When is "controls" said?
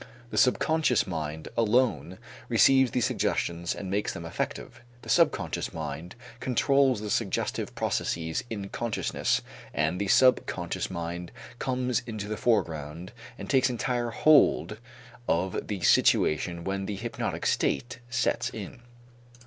6.39-7.01